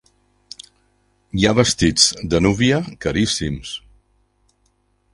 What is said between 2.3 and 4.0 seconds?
de núvia caríssims.